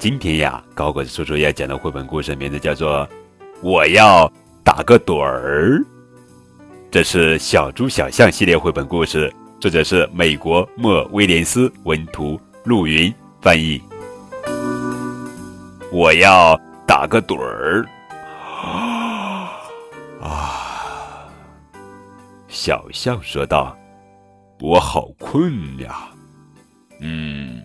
[0.00, 3.06] 今天呀，高个子叔叔要讲的绘本故事名字叫做
[3.60, 4.32] 《我要
[4.64, 5.78] 打个盹儿》，
[6.90, 13.78] 这是小猪小象系列绘本故事，作者是美国莫威廉斯文图，陆云翻译。
[15.92, 17.86] 我要打个盹儿
[20.22, 21.28] 啊！
[22.48, 23.76] 小象说道
[24.60, 26.08] ：“我好困呀，
[27.02, 27.60] 嗯，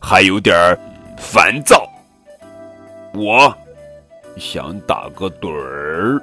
[0.00, 0.78] 还有点儿。”
[1.16, 1.88] 烦躁，
[3.14, 3.54] 我
[4.36, 6.22] 想打个盹儿。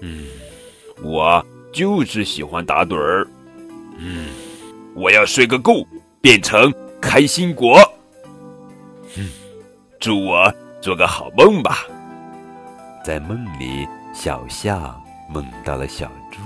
[0.00, 0.26] 嗯，
[1.02, 3.26] 我就是喜欢打盹儿。
[3.96, 4.28] 嗯，
[4.94, 5.86] 我要睡个够，
[6.20, 7.78] 变成开心果。
[9.16, 9.30] 嗯，
[9.98, 11.86] 祝我做个好梦吧。
[13.04, 16.40] 在梦里，小象梦到了小猪。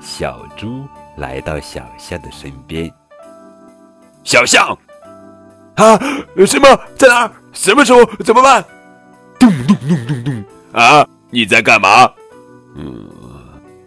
[0.00, 2.90] 小猪来到小象的身边。
[4.30, 4.78] 小象，
[5.74, 5.98] 啊，
[6.46, 7.32] 什么在哪儿？
[7.52, 8.04] 什么时候？
[8.24, 8.64] 怎么办？
[9.40, 10.44] 咚咚咚咚咚！
[10.72, 12.08] 啊，你在干嘛？
[12.76, 13.10] 嗯，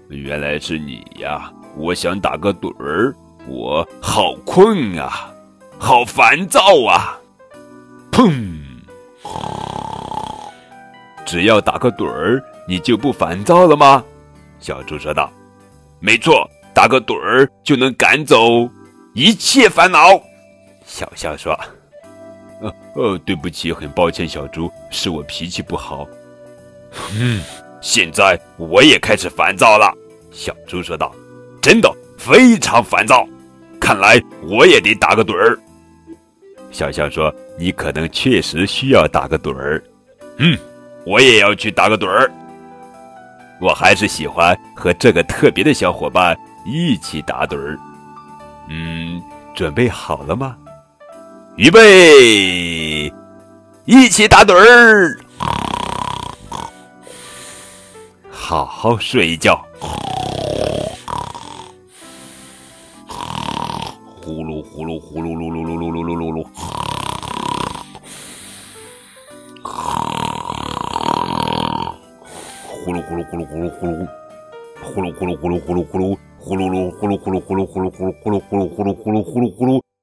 [0.09, 1.49] 原来是你呀！
[1.77, 3.15] 我想打个盹儿，
[3.47, 5.31] 我好困啊，
[5.79, 7.17] 好烦躁啊！
[8.11, 8.59] 砰！
[11.25, 14.03] 只要打个盹儿，你就不烦躁了吗？
[14.59, 15.31] 小猪说道。
[16.01, 18.69] 没错，打个盹儿就能赶走。
[19.13, 20.19] 一切烦恼，
[20.85, 21.57] 小象说
[22.61, 26.07] ：“呃呃，对不起，很抱歉，小猪，是我脾气不好。”
[27.17, 27.41] 嗯，
[27.81, 29.91] 现在我也开始烦躁了。”
[30.31, 31.13] 小猪说道
[31.61, 33.27] ，“真的非常烦躁，
[33.79, 35.57] 看来我也得打个盹儿。”
[36.71, 39.83] 小象说：“你可能确实需要打个盹儿。”
[40.37, 40.57] 嗯，
[41.05, 42.31] 我也要去打个盹儿。
[43.61, 47.79] 我还是喜欢和这个特别的小伙伴一起打盹儿。
[48.69, 49.21] 嗯，
[49.53, 50.57] 准备好了吗？
[51.55, 53.13] 预备，
[53.85, 55.19] 一起打盹儿，
[58.31, 59.63] 好好睡一觉。
[64.19, 66.43] 呼噜呼噜呼噜噜噜噜噜噜噜噜噜，
[72.83, 74.07] 呼噜呼噜呼噜呼噜呼噜，
[74.81, 76.17] 呼噜呼噜呼噜呼噜呼噜。
[76.39, 79.82] 呼噜噜，呼噜呼噜呼噜呼噜呼噜呼噜呼噜呼噜呼噜呼噜呼噜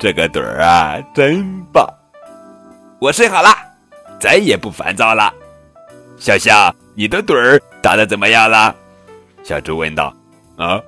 [0.00, 1.86] 这个盹儿啊，真棒！
[2.98, 3.50] 我睡好了，
[4.18, 5.30] 再也不烦躁了。
[6.16, 8.74] 小象，你的盹儿打的怎么样了？
[9.42, 10.10] 小猪问道。
[10.56, 10.80] 啊，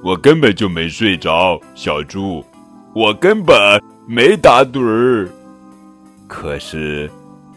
[0.00, 2.44] 我根本就没睡着，小猪，
[2.94, 5.28] 我根本没打盹儿。
[6.28, 7.10] 可是，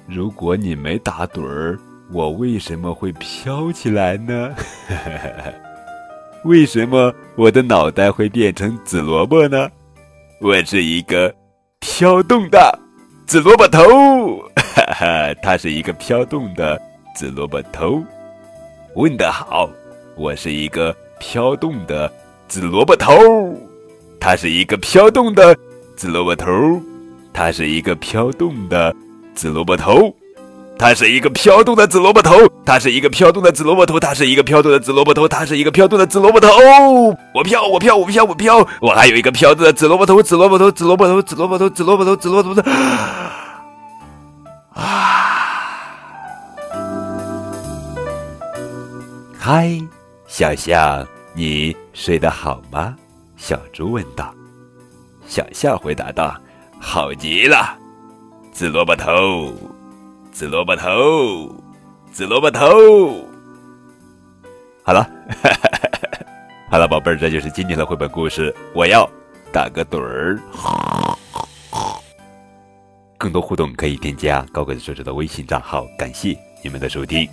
[0.07, 1.77] 如果你没打盹儿，
[2.11, 4.55] 我为什么会飘起来呢？
[6.45, 9.69] 为什么我的脑袋会变成紫萝卜呢？
[10.41, 11.33] 我是一个
[11.81, 12.79] 飘动的
[13.25, 13.81] 紫萝卜头，
[14.55, 16.81] 哈哈，它是一个飘动的
[17.13, 18.01] 紫萝卜头。
[18.95, 19.69] 问得好，
[20.15, 22.09] 我是一个飘动的
[22.47, 23.11] 紫萝卜头，
[24.17, 25.53] 它是一个飘动的
[25.97, 26.49] 紫萝卜头，
[27.33, 28.95] 它是一个飘动的
[29.35, 30.15] 紫萝卜头。
[30.79, 32.31] 它是一个飘动的紫萝卜头，
[32.65, 36.47] 它是一个飘动的紫萝卜头，它是一个飘动的紫萝卜头，它是一个飘动的紫萝卜头。
[37.35, 42.61] 我飘，我飘，我飘，我飘，我还有一个飘动的紫萝卜头，紫萝卜头，紫萝卜头，紫萝卜头，紫萝卜头，紫萝卜头。
[44.73, 45.35] 啊！
[49.37, 49.77] 嗨，
[50.27, 52.95] 小象，你睡得好吗？
[53.35, 54.33] 小猪问道。
[55.27, 56.33] 小象回答道
[56.79, 57.77] ：“好极了，
[58.53, 59.53] 紫萝卜头。”
[60.31, 61.53] 紫萝卜头，
[62.11, 63.27] 紫萝卜头。
[64.83, 65.07] 好了，
[66.69, 68.55] 好了，宝贝儿，这就是今天的绘本故事。
[68.73, 69.09] 我要
[69.51, 70.39] 打个盹儿。
[73.17, 75.85] 更多互动可以添加高个子叔叔的微信账号。
[75.97, 77.27] 感谢你们的收听。